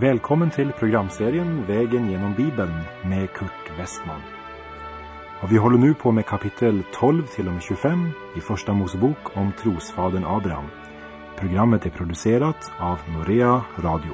[0.00, 2.72] Välkommen till programserien Vägen genom Bibeln
[3.04, 4.20] med Kurt Westman.
[5.42, 9.36] Och vi håller nu på med kapitel 12 till och med 25 i Första Mosebok
[9.36, 10.64] om trosfadern Abraham.
[11.36, 14.12] Programmet är producerat av Norea Radio.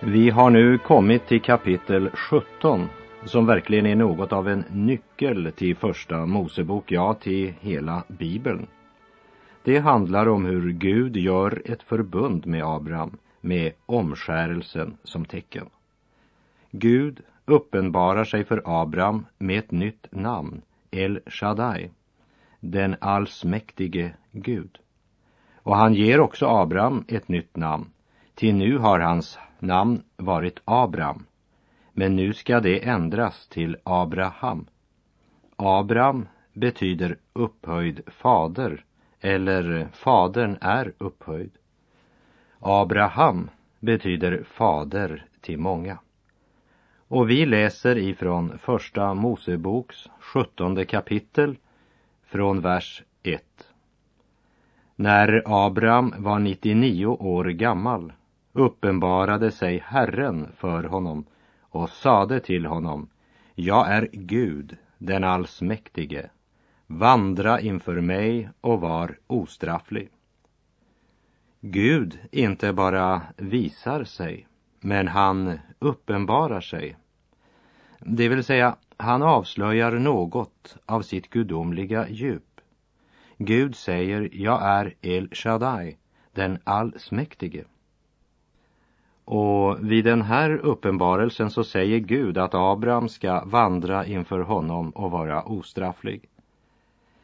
[0.00, 2.88] Vi har nu kommit till kapitel 17
[3.24, 8.66] som verkligen är något av en nyckel till Första Mosebok, ja till hela Bibeln.
[9.68, 15.66] Det handlar om hur Gud gör ett förbund med Abraham med omskärelsen som tecken.
[16.70, 21.90] Gud uppenbarar sig för Abraham med ett nytt namn, El Shaddai,
[22.60, 24.78] den allsmäktige Gud.
[25.56, 27.86] Och han ger också Abraham ett nytt namn,
[28.34, 31.24] till nu har hans namn varit Abraham,
[31.92, 34.66] men nu ska det ändras till Abraham.
[35.56, 38.84] Abraham betyder upphöjd fader
[39.20, 41.50] eller Fadern är upphöjd.
[42.60, 45.98] Abraham betyder fader till många.
[47.08, 51.56] Och vi läser ifrån Första Moseboks sjuttonde kapitel
[52.26, 53.42] från vers 1.
[54.96, 58.12] När Abraham var 99 år gammal
[58.52, 61.24] uppenbarade sig Herren för honom
[61.60, 63.08] och sade till honom,
[63.54, 66.30] jag är Gud, den allsmäktige,
[66.90, 70.10] vandra inför mig och var ostrafflig.
[71.60, 74.46] Gud inte bara visar sig,
[74.80, 76.96] men han uppenbarar sig.
[78.00, 82.60] Det vill säga, han avslöjar något av sitt gudomliga djup.
[83.36, 85.96] Gud säger, jag är El Shaddai,
[86.32, 87.64] den allsmäktige.
[89.24, 95.10] Och vid den här uppenbarelsen så säger Gud att Abraham ska vandra inför honom och
[95.10, 96.28] vara ostrafflig.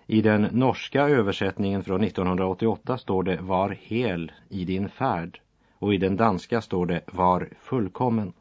[0.07, 5.41] I den norska översättningen från 1988 står det var hel i din färd
[5.79, 8.33] och i den danska står det var fullkommen.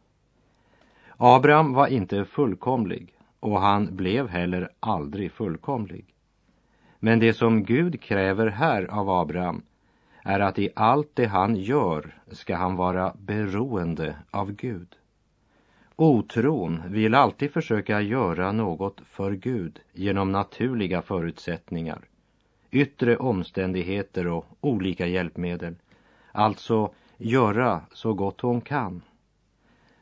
[1.17, 6.05] Abraham var inte fullkomlig och han blev heller aldrig fullkomlig.
[6.99, 9.61] Men det som Gud kräver här av Abraham
[10.23, 14.95] är att i allt det han gör ska han vara beroende av Gud.
[16.03, 22.01] Otron vill alltid försöka göra något för Gud genom naturliga förutsättningar,
[22.71, 25.75] yttre omständigheter och olika hjälpmedel.
[26.31, 29.01] Alltså göra så gott hon kan.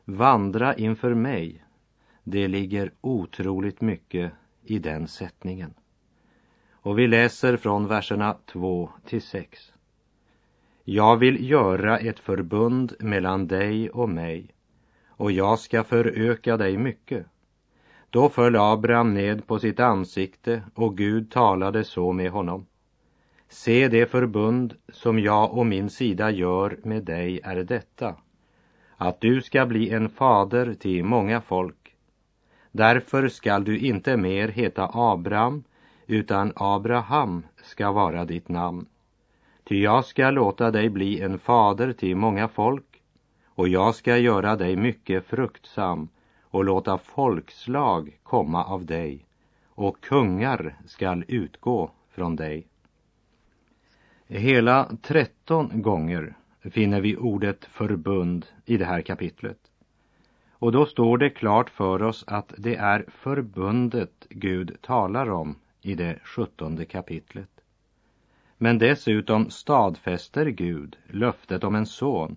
[0.06, 1.64] Vandra inför mig.
[2.24, 4.32] Det ligger otroligt mycket
[4.64, 5.74] i den sättningen.
[6.72, 9.74] Och vi läser från verserna 2 till 6.
[10.84, 14.52] Jag vill göra ett förbund mellan dig och mig
[15.22, 17.26] och jag ska föröka dig mycket.
[18.10, 22.66] Då föll Abraham ned på sitt ansikte och Gud talade så med honom.
[23.50, 28.16] Se det förbund som jag och min sida gör med dig är detta,
[28.98, 31.96] att du ska bli en fader till många folk.
[32.72, 35.64] Därför skall du inte mer heta Abraham,
[36.08, 38.86] utan Abraham ska vara ditt namn.
[39.64, 42.91] Ty jag ska låta dig bli en fader till många folk
[43.62, 46.10] och jag ska göra dig mycket fruktsam
[46.42, 49.26] och låta folkslag komma av dig
[49.68, 52.68] och kungar skall utgå från dig.
[54.28, 59.60] Hela tretton gånger finner vi ordet förbund i det här kapitlet.
[60.52, 65.96] Och då står det klart för oss att det är förbundet Gud talar om i
[65.96, 67.52] det sjuttonde kapitlet.
[68.58, 72.36] Men dessutom stadfäster Gud löftet om en son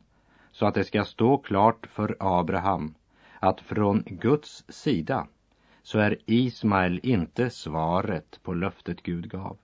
[0.54, 2.94] så att det ska stå klart för Abraham
[3.40, 5.26] att från Guds sida
[5.82, 9.56] så är Ismael inte svaret på löftet Gud gav.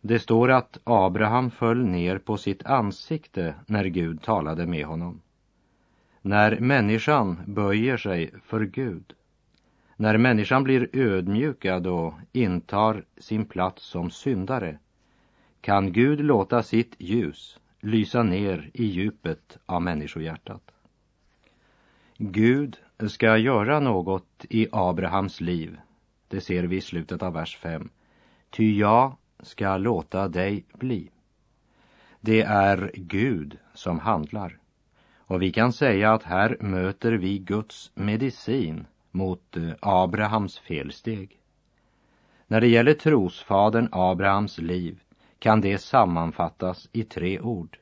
[0.00, 5.20] Det står att Abraham föll ner på sitt ansikte när Gud talade med honom.
[6.22, 9.12] När människan böjer sig för Gud,
[9.96, 14.78] när människan blir ödmjukad och intar sin plats som syndare,
[15.60, 20.70] kan Gud låta sitt ljus lysa ner i djupet av människohjärtat.
[22.18, 22.76] Gud
[23.08, 25.76] ska göra något i Abrahams liv.
[26.28, 27.90] Det ser vi i slutet av vers 5.
[28.50, 31.10] Ty jag ska låta dig bli.
[32.20, 34.58] Det är Gud som handlar.
[35.16, 41.40] Och vi kan säga att här möter vi Guds medicin mot eh, Abrahams felsteg.
[42.46, 45.03] När det gäller trosfadern Abrahams liv
[45.44, 47.78] kan det sammanfattas i tre ord.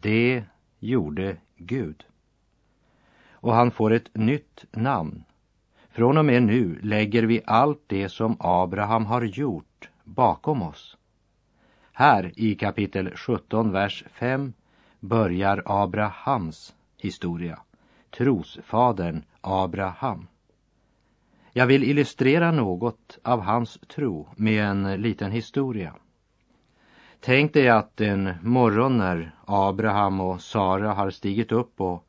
[0.00, 0.44] Det
[0.78, 2.04] gjorde Gud.
[3.30, 5.24] Och han får ett nytt namn.
[5.90, 10.96] Från och med nu lägger vi allt det som Abraham har gjort bakom oss.
[11.92, 14.52] Här i kapitel 17, vers 5
[15.00, 17.58] börjar Abrahams historia,
[18.10, 20.26] trosfadern Abraham.
[21.52, 25.94] Jag vill illustrera något av hans tro med en liten historia.
[27.20, 32.04] Tänk dig att en morgon när Abraham och Sara har stigit upp och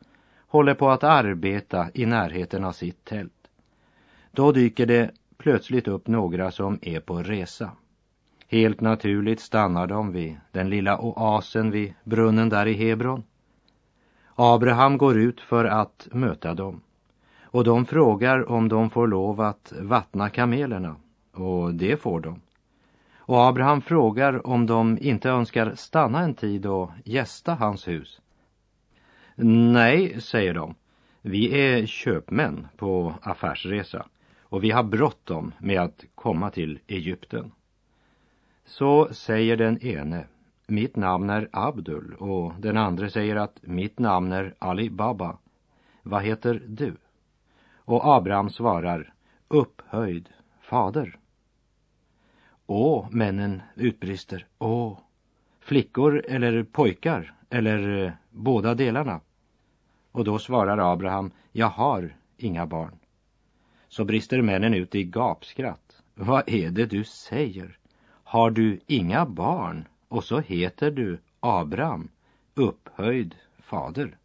[0.48, 3.48] håller på att arbeta i närheten av sitt tält.
[4.32, 7.72] Då dyker det plötsligt upp några som är på resa.
[8.48, 13.24] Helt naturligt stannar de vid den lilla oasen vid brunnen där i Hebron.
[14.36, 16.82] Abraham går ut för att möta dem
[17.52, 20.96] och de frågar om de får lov att vattna kamelerna
[21.34, 22.42] och det får de.
[23.30, 28.22] Och Abraham frågar om de inte önskar stanna en tid och gästa hans hus.
[29.76, 30.76] Nej, säger de.
[31.22, 34.06] Vi är köpmän på affärsresa
[34.42, 37.52] och vi har bråttom med att komma till Egypten.
[38.66, 40.26] Så säger den ene,
[40.68, 45.38] mitt namn är Abdul och den andra säger att mitt namn är Ali Baba.
[46.04, 46.96] Vad heter du?
[47.76, 49.14] Och Abraham svarar,
[49.48, 50.30] upphöjd
[50.62, 51.20] fader.
[52.72, 55.00] Åh, männen utbrister, åh,
[55.60, 59.22] flickor eller pojkar eller eh, båda delarna.
[60.12, 63.00] Och då svarar Abraham, jag har inga barn.
[63.88, 66.02] Så brister männen ut i gapskratt.
[66.16, 67.78] Vad är det du säger?
[68.24, 72.10] Har du inga barn och så heter du Abraham,
[72.56, 74.18] upphöjd fader?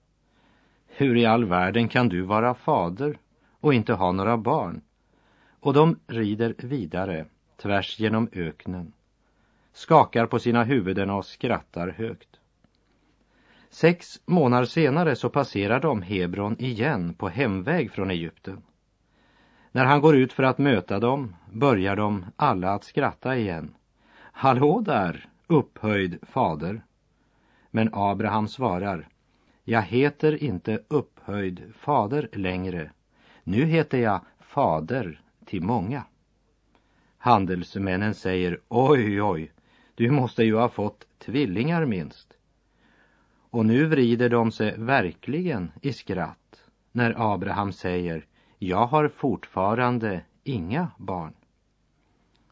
[0.87, 3.19] Hur i all världen kan du vara fader
[3.61, 4.81] och inte ha några barn?
[5.61, 8.93] Och de rider vidare tvärs genom öknen,
[9.73, 12.41] skakar på sina huvuden och skrattar högt.
[13.71, 18.63] Sex månader senare så passerar de Hebron igen på hemväg från Egypten.
[19.73, 23.75] När han går ut för att möta dem börjar de alla att skratta igen.
[24.17, 26.85] Hallå där, upphöjd fader.
[27.71, 29.09] Men Abraham svarar,
[29.65, 32.91] jag heter inte upphöjd fader längre.
[33.45, 36.05] Nu heter jag fader till många.
[37.25, 39.53] Handelsmännen säger, oj, oj,
[39.95, 42.37] du måste ju ha fått tvillingar minst.
[43.51, 48.27] Och nu vrider de sig verkligen i skratt när Abraham säger,
[48.59, 51.35] jag har fortfarande inga barn.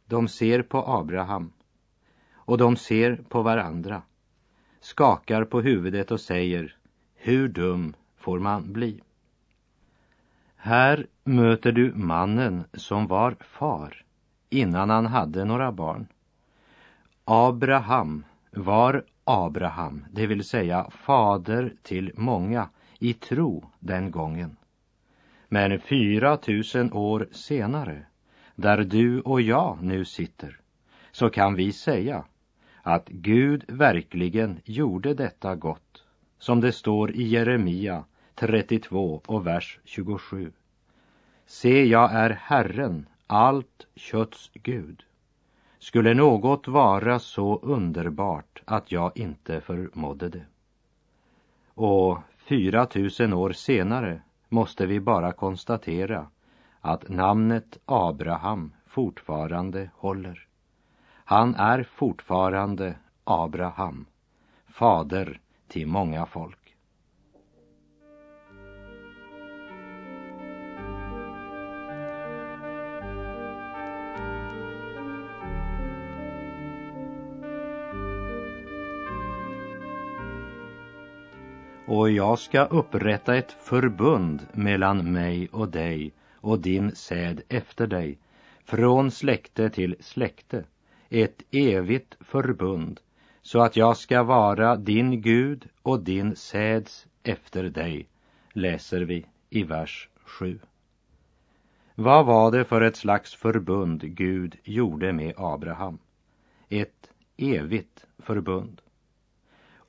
[0.07, 1.53] De ser på Abraham
[2.33, 4.03] och de ser på varandra,
[4.81, 6.77] skakar på huvudet och säger,
[7.15, 9.03] hur dum får man bli?
[10.57, 14.03] Här möter du mannen som var far
[14.53, 16.07] innan han hade några barn.
[17.25, 22.69] Abraham var Abraham, det vill säga fader till många
[22.99, 24.57] i tro den gången.
[25.49, 28.03] Men fyra tusen år senare,
[28.55, 30.61] där du och jag nu sitter,
[31.13, 32.25] så kan vi säga
[32.83, 36.05] att Gud verkligen gjorde detta gott,
[36.39, 40.53] som det står i Jeremia 32 och vers 27.
[41.47, 45.03] Se, jag är Herren, allt kötts Gud.
[45.79, 50.45] Skulle något vara så underbart att jag inte förmådde det?
[51.75, 56.27] Och fyra tusen år senare måste vi bara konstatera
[56.81, 60.47] att namnet Abraham fortfarande håller.
[61.25, 64.07] Han är fortfarande Abraham,
[64.69, 66.62] fader till många folk.
[81.95, 88.19] Och jag ska upprätta ett förbund mellan mig och dig och din säd efter dig,
[88.65, 90.65] från släkte till släkte,
[91.09, 93.01] ett evigt förbund,
[93.43, 98.07] så att jag ska vara din Gud och din säds efter dig,
[98.53, 100.59] läser vi i vers 7.
[101.95, 105.99] Vad var det för ett slags förbund Gud gjorde med Abraham?
[106.69, 108.81] Ett evigt förbund.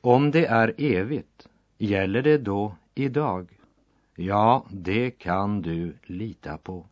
[0.01, 1.47] Om det är evigt
[1.83, 3.59] Gäller det då idag?
[4.15, 6.85] Ja, det kan du lita på.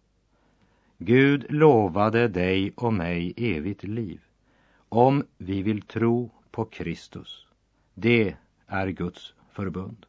[0.98, 4.22] Gud lovade dig och mig evigt liv
[4.90, 7.48] om vi vill tro på Kristus.
[7.94, 8.36] Det
[8.68, 10.06] är Guds förbund.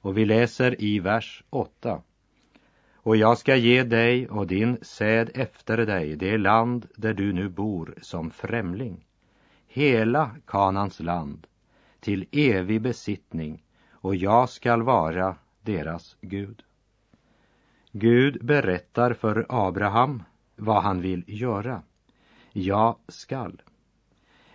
[0.00, 2.02] Och vi läser i vers 8.
[2.94, 7.48] Och jag ska ge dig och din säd efter dig det land där du nu
[7.48, 9.06] bor som främling,
[9.66, 11.46] hela Kanans land,
[12.00, 13.63] till evig besittning
[14.04, 16.62] och jag skall vara deras Gud.
[17.92, 20.22] Gud berättar för Abraham
[20.56, 21.82] vad han vill göra.
[22.52, 23.62] Jag skall.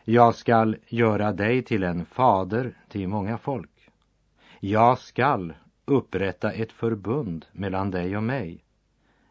[0.04, 3.90] Jag skall göra dig till en fader till många folk.
[4.60, 5.54] Jag skall
[5.86, 8.64] upprätta ett förbund mellan dig och mig.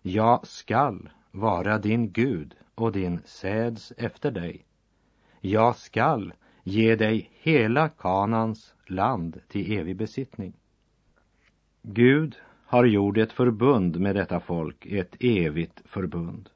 [0.03, 4.67] Jag skall vara din Gud och din säds efter dig.
[5.41, 6.33] Jag skall
[6.69, 10.53] ge dig hela Kanans land till evig besittning.
[11.83, 16.49] Gud har gjort ett förbund med detta folk, ett evigt förbund.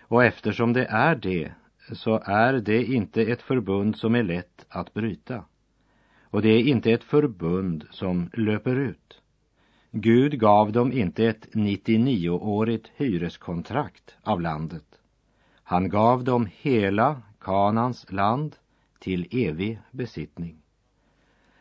[0.00, 1.52] Och eftersom det är det,
[1.92, 5.44] så är det inte ett förbund som är lätt att bryta.
[6.22, 9.20] Och det är inte ett förbund som löper ut.
[9.90, 14.98] Gud gav dem inte ett 99-årigt hyreskontrakt av landet.
[15.62, 18.56] Han gav dem hela Kanans land
[19.04, 20.56] till evig besittning.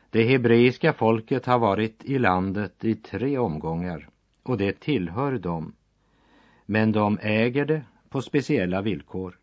[0.10, 4.10] Det hebreiska folket har varit i landet i tre omgångar
[4.44, 5.74] och det tillhör dem.
[6.66, 9.40] Men de äger det på speciella villkor.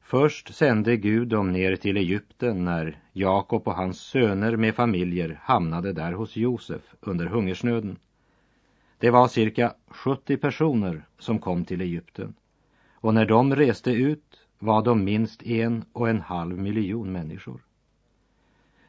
[0.00, 5.92] Först sände Gud dem ner till Egypten när Jakob och hans söner med familjer hamnade
[5.92, 7.98] där hos Josef under hungersnöden.
[8.98, 12.34] Det var cirka 70 personer som kom till Egypten
[12.94, 14.33] och när de reste ut
[14.64, 17.60] var de minst en och en halv miljon människor.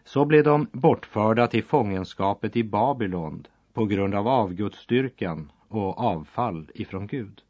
[0.03, 7.07] Så blev de bortförda till fångenskapet i Babylon på grund av avgudsstyrkan och avfall ifrån
[7.07, 7.41] Gud.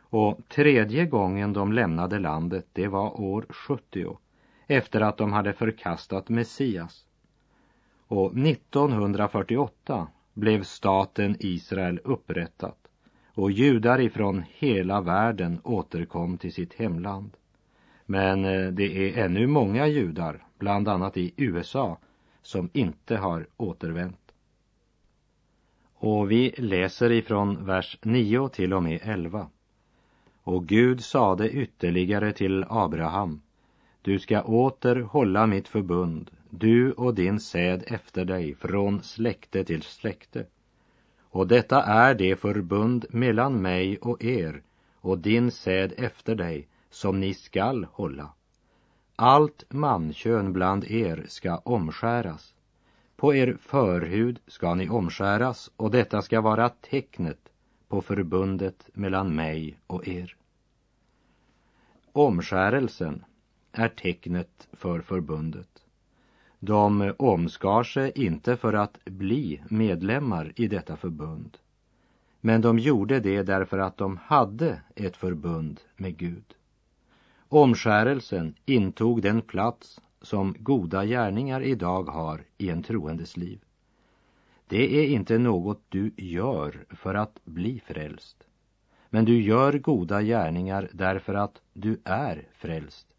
[0.00, 4.18] Och tredje gången de lämnade landet, det var år 70,
[4.66, 7.04] efter att de hade förkastat Messias.
[8.06, 12.82] Och 1948 blev staten Israel upprättat
[13.34, 17.36] och judar ifrån hela världen återkom till sitt hemland.
[18.06, 21.98] Men eh, det är ännu många judar, bland annat i USA,
[22.42, 24.32] som inte har återvänt.
[25.94, 29.46] Och vi läser ifrån vers 9 till och med 11.
[30.42, 33.40] Och Gud sade ytterligare till Abraham,
[34.02, 39.82] du ska åter hålla mitt förbund, du och din säd efter dig, från släkte till
[39.82, 40.46] släkte.
[41.32, 44.62] Och detta är det förbund mellan mig och er
[45.00, 48.32] och din säd efter dig, som ni skall hålla.
[49.16, 52.54] Allt mankön bland er ska omskäras.
[53.16, 57.48] På er förhud ska ni omskäras och detta ska vara tecknet
[57.88, 60.36] på förbundet mellan mig och er.
[62.12, 63.24] Omskärelsen
[63.72, 65.81] är tecknet för förbundet.
[66.64, 71.58] De omskar sig inte för att bli medlemmar i detta förbund.
[72.40, 76.44] Men de gjorde det därför att de hade ett förbund med Gud.
[77.48, 83.60] Omskärelsen intog den plats som goda gärningar idag har i en troendes liv.
[84.66, 88.36] Det är inte något du gör för att bli frälst.
[89.10, 93.11] Men du gör goda gärningar därför att du är frälst.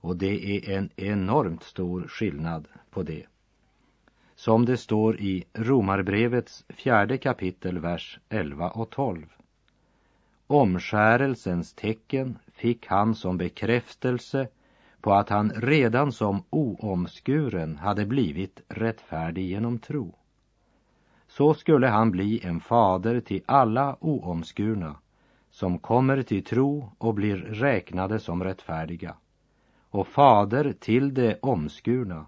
[0.00, 3.26] Och det är en enormt stor skillnad på det.
[4.34, 9.26] Som det står i Romarbrevets fjärde kapitel, vers 11 och 12.
[10.46, 14.48] Omskärelsens tecken fick han som bekräftelse
[15.00, 20.14] på att han redan som oomskuren hade blivit rättfärdig genom tro.
[21.28, 24.96] Så skulle han bli en fader till alla oomskurna
[25.50, 29.14] som kommer till tro och blir räknade som rättfärdiga
[29.96, 32.26] och fader till de omskurna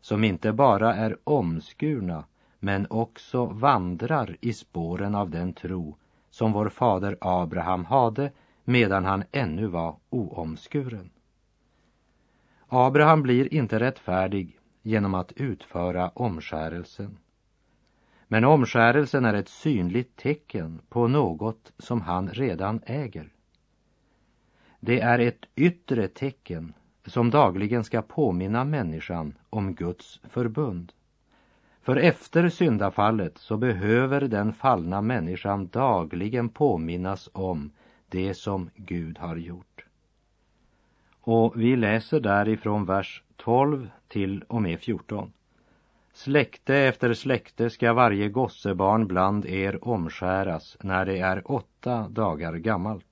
[0.00, 2.24] som inte bara är omskurna
[2.58, 5.96] men också vandrar i spåren av den tro
[6.30, 8.32] som vår fader Abraham hade
[8.64, 11.10] medan han ännu var oomskuren.
[12.66, 17.18] Abraham blir inte rättfärdig genom att utföra omskärelsen.
[18.28, 23.32] Men omskärelsen är ett synligt tecken på något som han redan äger.
[24.80, 26.74] Det är ett yttre tecken
[27.08, 30.92] som dagligen ska påminna människan om Guds förbund.
[31.82, 37.70] För efter syndafallet så behöver den fallna människan dagligen påminnas om
[38.08, 39.84] det som Gud har gjort.
[41.20, 45.32] Och vi läser därifrån vers 12 till och med 14.
[46.12, 53.07] Släkte efter släkte ska varje gossebarn bland er omskäras när det är åtta dagar gammalt.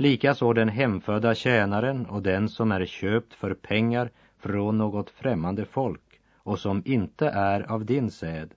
[0.00, 6.20] Likaså den hemfödda tjänaren och den som är köpt för pengar från något främmande folk
[6.36, 8.50] och som inte är av din säd.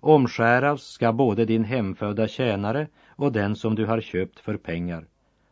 [0.00, 5.06] Omskäras ska både din hemfödda tjänare och den som du har köpt för pengar.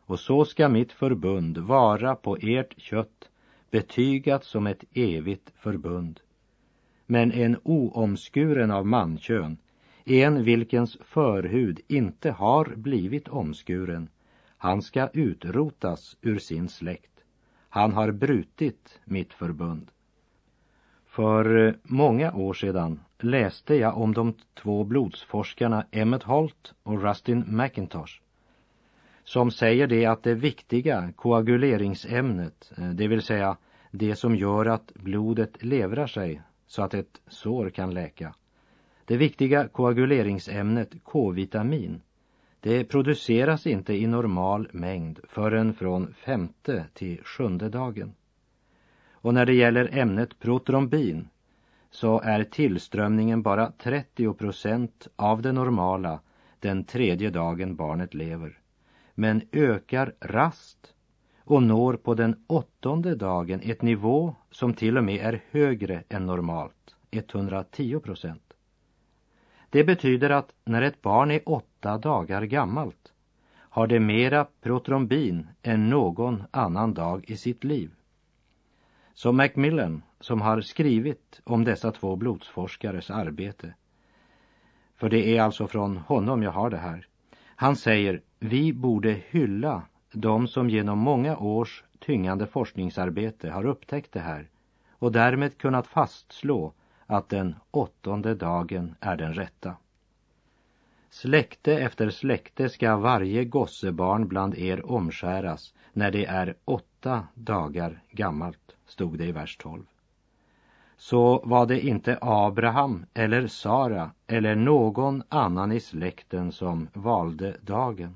[0.05, 3.29] Och så ska mitt förbund vara på ert kött,
[3.71, 6.19] betygat som ett evigt förbund.
[7.05, 9.57] Men en oomskuren av mankön,
[10.05, 14.09] en vilkens förhud inte har blivit omskuren,
[14.63, 17.23] han ska utrotas ur sin släkt.
[17.69, 19.91] Han har brutit mitt förbund.
[21.05, 27.43] För eh, många år sedan läste jag om de två blodsforskarna Emmet Holt och Rustin
[27.47, 28.21] McIntosh
[29.23, 33.57] som säger det att det viktiga koaguleringsämnet, eh, det vill säga
[33.91, 38.35] det som gör att blodet levrar sig så att ett sår kan läka.
[39.05, 42.01] Det viktiga koaguleringsämnet K-vitamin,
[42.63, 48.13] det produceras inte i normal mängd förrän från femte till sjunde dagen.
[49.11, 51.27] Och när det gäller ämnet protrombin
[51.91, 56.19] så är tillströmningen bara 30 procent av det normala
[56.59, 58.59] den tredje dagen barnet lever,
[59.15, 60.93] men ökar rast
[61.39, 66.25] och når på den åttonde dagen ett nivå som till och med är högre än
[66.25, 68.42] normalt, 110 procent.
[69.73, 73.13] Det betyder att när ett barn är åtta dagar gammalt
[73.55, 77.91] har det mera protrombin än någon annan dag i sitt liv.
[79.13, 83.73] Så Macmillan, som har skrivit om dessa två blodsforskares arbete,
[84.95, 87.07] för det är alltså från honom jag har det här,
[87.55, 94.19] han säger vi borde hylla de som genom många års tyngande forskningsarbete har upptäckt det
[94.19, 94.49] här
[94.89, 96.73] och därmed kunnat fastslå
[97.07, 99.75] att den åttonde dagen är den rätta.
[101.09, 108.75] Släkte efter släkte ska varje gossebarn bland er omskäras när det är åtta dagar gammalt,
[108.85, 109.85] stod det i vers 12.
[110.97, 118.15] Så var det inte Abraham eller Sara eller någon annan i släkten som valde dagen.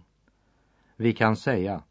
[0.95, 1.81] Vi kan säga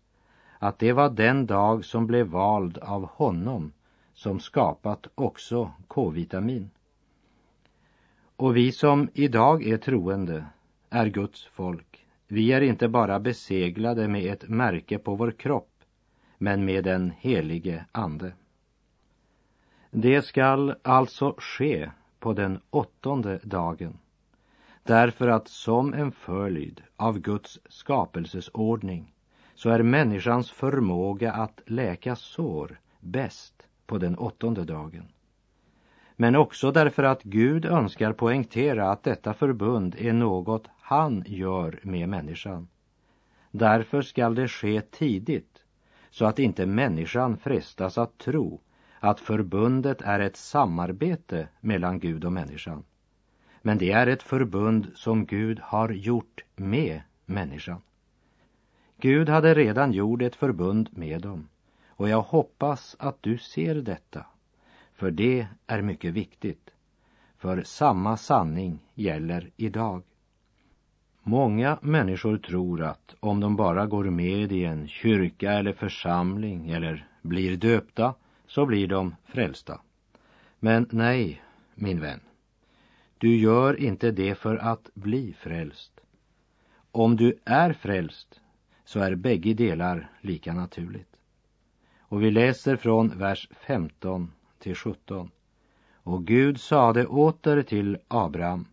[0.59, 3.73] att det var den dag som blev vald av honom
[4.15, 6.71] som skapat också K-vitamin.
[8.37, 10.47] Och vi som idag är troende
[10.90, 12.07] är Guds folk.
[12.28, 15.73] Vi är inte bara beseglade med ett märke på vår kropp,
[16.39, 18.32] men med den helige Ande.
[19.91, 23.99] Det skall alltså ske på den åttonde dagen,
[24.82, 29.15] därför att som en följd av Guds skapelsesordning
[29.54, 35.08] så är människans förmåga att läka sår bäst på den åttonde dagen.
[36.17, 42.09] Men också därför att Gud önskar poängtera att detta förbund är något han gör med
[42.09, 42.69] människan.
[43.50, 45.63] Därför skall det ske tidigt,
[46.11, 48.61] så att inte människan frestas att tro
[49.00, 52.85] att förbundet är ett samarbete mellan Gud och människan.
[53.63, 57.81] Men det är ett förbund som Gud har gjort med människan.
[59.00, 61.49] Gud hade redan gjort ett förbund med dem
[61.89, 64.26] och jag hoppas att du ser detta,
[64.97, 66.71] för det är mycket viktigt.
[67.39, 70.02] För samma sanning gäller idag.
[71.23, 77.09] Många människor tror att om de bara går med i en kyrka eller församling eller
[77.23, 78.15] blir döpta
[78.47, 79.80] så blir de frälsta.
[80.59, 81.43] Men nej,
[81.75, 82.21] min vän.
[83.19, 86.00] Du gör inte det för att bli frälst.
[86.91, 88.41] Om du är frälst
[88.85, 91.17] så är bägge delar lika naturligt.
[91.99, 95.30] Och vi läser från vers 15 till 17.
[95.95, 98.66] Och Gud sade åter till Abraham,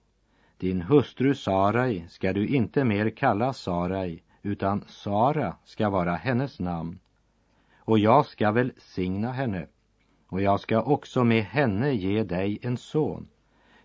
[0.57, 6.99] din hustru Sarai ska du inte mer kalla Sarai, utan Sara ska vara hennes namn.
[7.77, 9.67] Och jag ska välsigna henne,
[10.27, 13.27] och jag ska också med henne ge dig en son.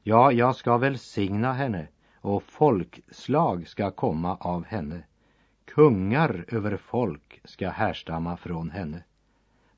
[0.02, 1.88] Ja, jag ska välsigna henne,
[2.20, 5.02] och folkslag ska komma av henne.
[5.64, 9.02] Kungar över folk ska härstamma från henne.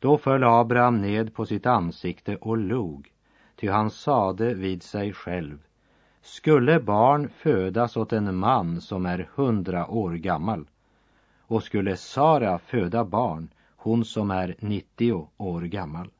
[0.00, 3.12] Då föll Abraham ned på sitt ansikte och log,
[3.56, 5.58] ty han sade vid sig själv,
[6.22, 10.66] skulle barn födas åt en man som är hundra år gammal,
[11.40, 16.10] och skulle Sara föda barn, hon som är nittio år gammal.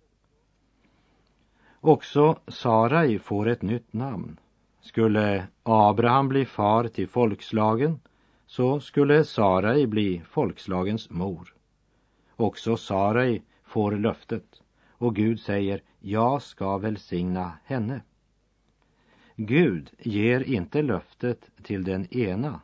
[1.81, 4.37] Också Sarai får ett nytt namn.
[4.81, 8.01] Skulle Abraham bli far till folkslagen
[8.47, 11.55] så skulle Sarai bli folkslagens mor.
[12.37, 18.01] Också Sarai får löftet och Gud säger, jag ska välsigna henne.
[19.37, 22.61] Gud ger inte löftet till den ena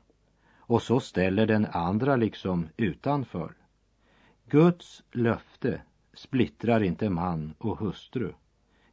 [0.57, 3.55] och så ställer den andra liksom utanför.
[4.49, 5.83] Guds löfte
[6.15, 8.33] splittrar inte man och hustru.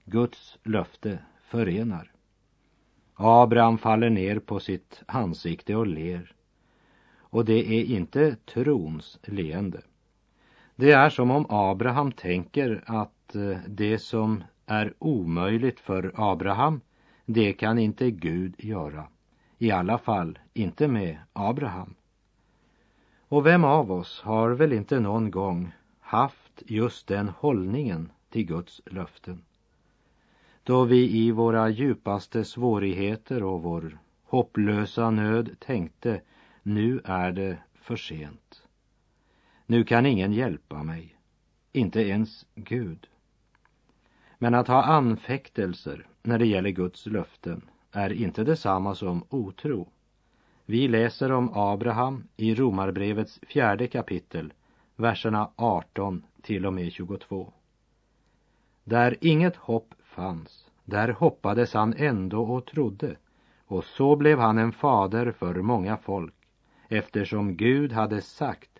[0.05, 2.11] Guds löfte förenar.
[3.13, 6.35] Abraham faller ner på sitt ansikte och ler.
[7.17, 9.81] Och det är inte trons leende.
[10.83, 16.81] Det är som om Abraham tänker att eh, det som är omöjligt för Abraham,
[17.25, 19.07] det kan inte Gud göra.
[19.57, 21.95] I alla fall inte med Abraham.
[23.27, 28.81] Och vem av oss har väl inte någon gång haft just den hållningen till Guds
[28.85, 29.41] löften.
[30.63, 36.21] Då vi i våra djupaste svårigheter och vår hopplösa nöd tänkte
[36.63, 38.62] nu är det för sent.
[39.65, 41.15] Nu kan ingen hjälpa mig,
[41.71, 43.07] inte ens Gud.
[44.37, 49.89] Men att ha anfäktelser när det gäller Guds löften är inte detsamma som otro.
[50.65, 54.53] Vi läser om Abraham i Romarbrevets fjärde kapitel,
[54.95, 57.53] verserna 18 till och med 22.
[58.83, 63.15] Där inget hopp fanns, där hoppades han ändå och trodde,
[63.65, 66.33] och så blev han en fader för många folk,
[66.87, 68.72] eftersom Gud hade sagt,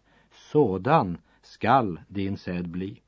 [0.53, 3.01] sådan skall din säd bli.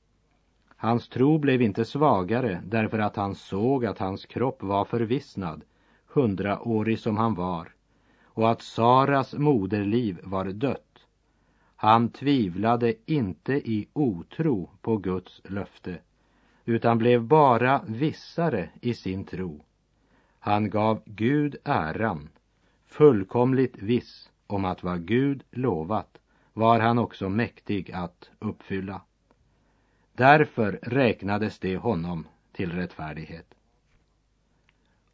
[0.75, 5.63] Hans tro blev inte svagare därför att han såg att hans kropp var förvissnad,
[6.07, 7.73] hundraårig som han var,
[8.23, 11.05] och att Saras moderliv var dött.
[11.75, 15.99] Han tvivlade inte i otro på Guds löfte,
[16.65, 19.65] utan blev bara vissare i sin tro.
[20.39, 22.29] Han gav Gud äran,
[22.85, 26.19] fullkomligt viss om att vad Gud lovat
[26.57, 29.01] var han också mäktig att uppfylla.
[30.13, 33.53] Därför räknades det honom till rättfärdighet.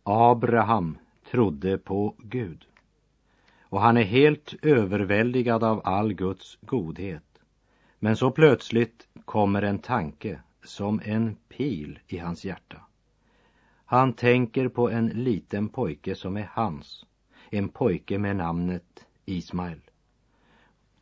[0.03, 0.97] Abraham
[1.31, 2.67] trodde på Gud
[3.61, 7.39] och han är helt överväldigad av all Guds godhet.
[7.99, 12.81] Men så plötsligt kommer en tanke som en pil i hans hjärta.
[13.85, 17.05] Han tänker på en liten pojke som är hans,
[17.49, 19.81] en pojke med namnet Ismael.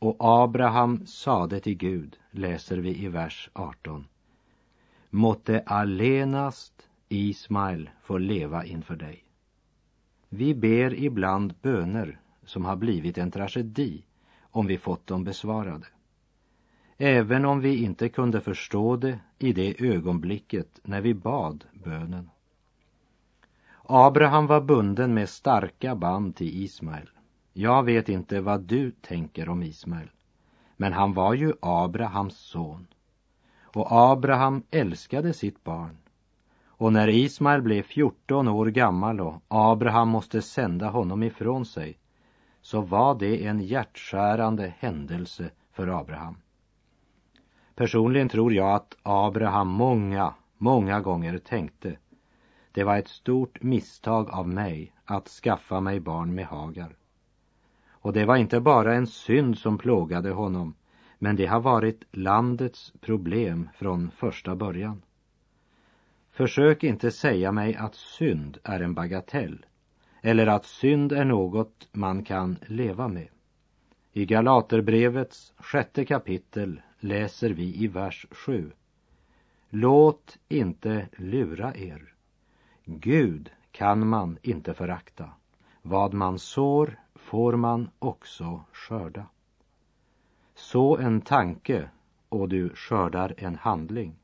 [0.00, 4.06] Och Abraham sade till Gud, läser vi i vers 18.
[5.10, 9.24] Måtte allenast Ismael få leva inför dig.
[10.28, 14.02] Vi ber ibland böner som har blivit en tragedi
[14.40, 15.86] om vi fått dem besvarade.
[16.96, 22.30] Även om vi inte kunde förstå det i det ögonblicket när vi bad bönen.
[23.82, 27.10] Abraham var bunden med starka band till Ismael.
[27.52, 30.10] Jag vet inte vad du tänker om Ismael,
[30.76, 32.86] men han var ju Abrahams son.
[33.62, 35.96] Och Abraham älskade sitt barn.
[36.66, 41.98] Och när Ismael blev 14 år gammal och Abraham måste sända honom ifrån sig
[42.62, 46.36] så var det en hjärtskärande händelse för Abraham.
[47.74, 51.96] Personligen tror jag att Abraham många, många gånger tänkte
[52.72, 56.96] det var ett stort misstag av mig att skaffa mig barn med Hagar.
[58.00, 60.74] Och det var inte bara en synd som plågade honom,
[61.18, 65.02] men det har varit landets problem från första början.
[66.30, 69.66] Försök inte säga mig att synd är en bagatell
[70.22, 73.28] eller att synd är något man kan leva med.
[74.12, 78.70] I Galaterbrevets sjätte kapitel läser vi i vers 7.
[79.68, 82.14] Låt inte lura er.
[82.84, 85.30] Gud kan man inte förakta.
[85.82, 89.26] Vad man sår får man också skörda.
[90.54, 91.90] Så en tanke
[92.28, 94.14] och du skördar en handling.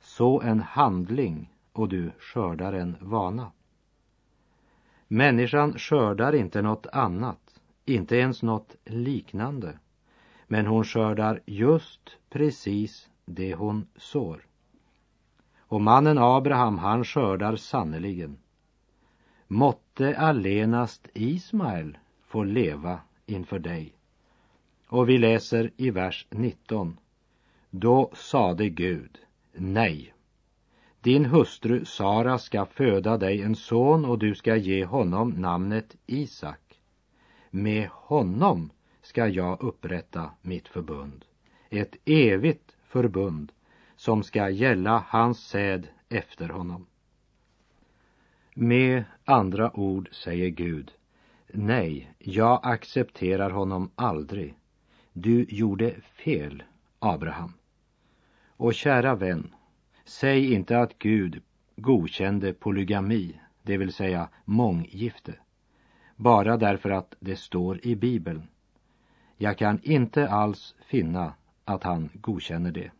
[0.00, 3.52] Så en handling och du skördar en vana.
[5.08, 9.78] Människan skördar inte något annat, inte ens något liknande.
[10.46, 14.46] Men hon skördar just precis det hon sår.
[15.58, 18.38] Och mannen Abraham, han skördar sannerligen.
[19.52, 23.94] Måtte allenast Ismael få leva inför dig.
[24.86, 26.96] Och vi läser i vers 19.
[27.70, 29.18] Då sade Gud,
[29.52, 30.14] nej.
[31.00, 36.80] Din hustru Sara ska föda dig en son och du ska ge honom namnet Isak.
[37.50, 38.70] Med honom
[39.02, 41.24] ska jag upprätta mitt förbund,
[41.70, 43.52] ett evigt förbund
[43.96, 46.86] som ska gälla hans säd efter honom.
[48.54, 50.92] Med andra ord säger Gud,
[51.52, 54.54] nej, jag accepterar honom aldrig.
[55.12, 56.62] Du gjorde fel,
[56.98, 57.52] Abraham.
[58.56, 59.54] Och kära vän,
[60.04, 61.42] säg inte att Gud
[61.76, 65.34] godkände polygami, det vill säga månggifte,
[66.16, 68.48] bara därför att det står i Bibeln.
[69.36, 71.34] Jag kan inte alls finna
[71.64, 72.90] att han godkänner det.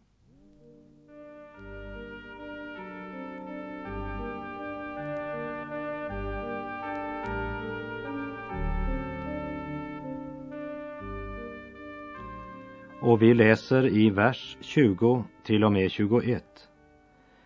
[13.02, 16.44] Och vi läser i vers 20 till och med 21.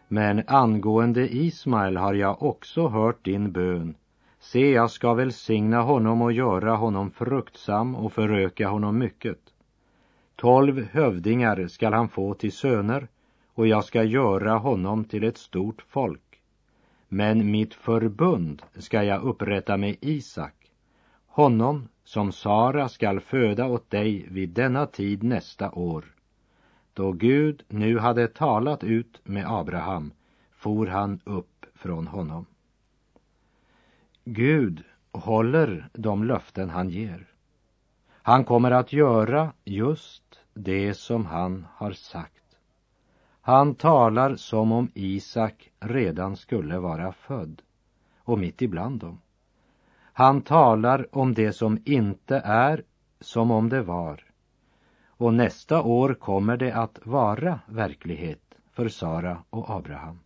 [0.08, 3.94] Men angående Ismael har jag också hört din bön.
[4.40, 9.38] Se, jag ska välsigna honom och göra honom fruktsam och föröka honom mycket.
[10.36, 13.08] Tolv hövdingar skall han få till söner
[13.54, 16.40] och jag ska göra honom till ett stort folk.
[17.08, 20.54] Men mitt förbund ska jag upprätta med Isak,
[21.26, 26.04] honom som Sara skall föda åt dig vid denna tid nästa år.
[26.92, 30.12] Då Gud nu hade talat ut med Abraham
[30.52, 32.46] for han upp från honom.
[34.24, 37.26] Gud håller de löften han ger.
[38.22, 42.56] Han kommer att göra just det som han har sagt.
[43.40, 47.62] Han talar som om Isak redan skulle vara född
[48.18, 49.20] och mitt ibland dem.
[50.16, 52.82] Han talar om det som inte är
[53.20, 54.20] som om det var.
[55.06, 60.18] Och nästa år kommer det att vara verklighet för Sara och Abraham.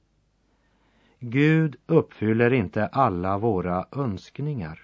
[1.19, 4.81] Gud uppfyller inte alla våra önskningar,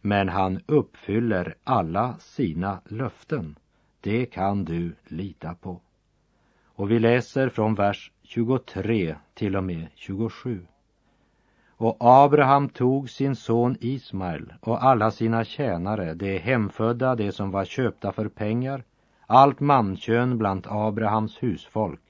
[0.00, 3.58] men han uppfyller alla sina löften.
[4.00, 5.80] Det kan du lita på.
[6.64, 10.66] Och vi läser från vers 23 till och med 27.
[11.82, 17.64] Och Abraham tog sin son Ismael och alla sina tjänare, de hemfödda, de som var
[17.64, 18.84] köpta för pengar,
[19.26, 22.00] allt mankön bland Abrahams husfolk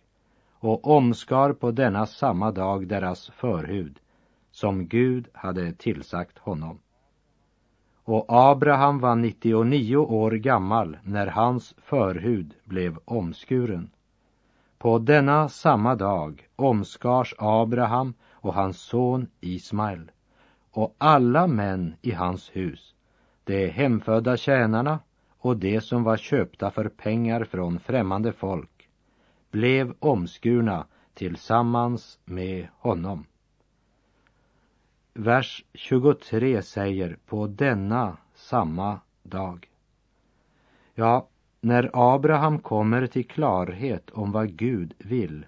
[0.52, 3.98] och omskar på denna samma dag deras förhud,
[4.50, 6.78] som Gud hade tillsagt honom.
[8.04, 13.90] Och Abraham var 99 år gammal när hans förhud blev omskuren.
[14.78, 20.10] På denna samma dag omskars Abraham och hans son Ismael
[20.70, 22.94] och alla män i hans hus,
[23.44, 24.98] de hemfödda tjänarna
[25.38, 28.88] och de som var köpta för pengar från främmande folk,
[29.50, 33.26] blev omskurna tillsammans med honom.
[35.14, 39.68] Vers 23 säger på denna samma dag.
[40.94, 41.28] Ja,
[41.60, 45.46] när Abraham kommer till klarhet om vad Gud vill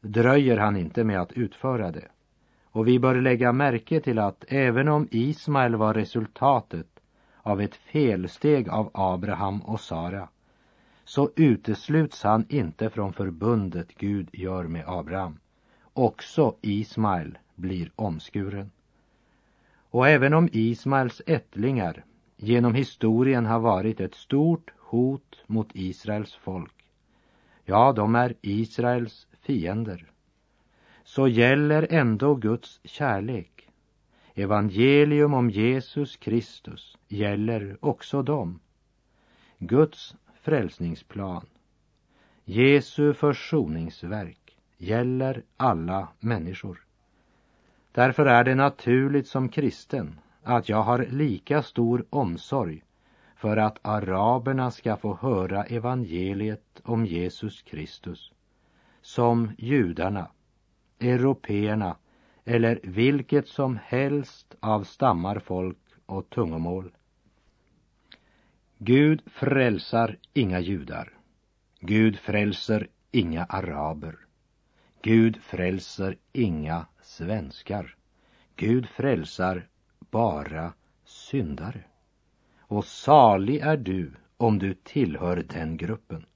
[0.00, 2.08] dröjer han inte med att utföra det.
[2.72, 7.00] Och vi bör lägga märke till att även om Ismael var resultatet
[7.42, 10.28] av ett felsteg av Abraham och Sara
[11.04, 15.38] så utesluts han inte från förbundet Gud gör med Abraham.
[15.92, 18.70] Också Ismael blir omskuren.
[19.90, 22.04] Och även om Ismaels ättlingar
[22.36, 26.84] genom historien har varit ett stort hot mot Israels folk,
[27.64, 30.11] ja, de är Israels fiender,
[31.04, 33.68] så gäller ändå Guds kärlek.
[34.34, 38.60] Evangelium om Jesus Kristus gäller också dem.
[39.58, 41.46] Guds frälsningsplan,
[42.44, 46.84] Jesu försoningsverk gäller alla människor.
[47.92, 52.82] Därför är det naturligt som kristen att jag har lika stor omsorg
[53.36, 58.32] för att araberna ska få höra evangeliet om Jesus Kristus
[59.02, 60.30] som judarna,
[61.02, 61.96] européerna
[62.44, 66.92] eller vilket som helst av stammar, folk och tungomål.
[68.78, 71.12] Gud frälsar inga judar.
[71.80, 74.16] Gud frälser inga araber.
[75.02, 77.96] Gud frälser inga svenskar.
[78.56, 79.68] Gud frälsar
[80.10, 80.72] bara
[81.04, 81.84] syndare.
[82.58, 86.26] Och salig är du om du tillhör den gruppen.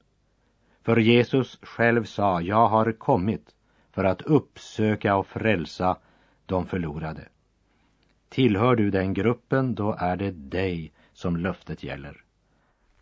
[0.82, 3.54] För Jesus själv sa, jag har kommit
[3.96, 5.96] för att uppsöka och frälsa
[6.46, 7.28] de förlorade.
[8.28, 12.24] Tillhör du den gruppen, då är det dig som löftet gäller.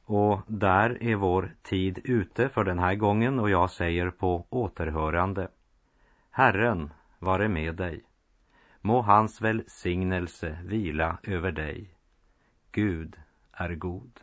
[0.05, 5.49] Och där är vår tid ute för den här gången och jag säger på återhörande.
[6.31, 8.03] Herren vare med dig.
[8.81, 11.95] Må hans välsignelse vila över dig.
[12.73, 13.17] Gud
[13.53, 14.21] är god.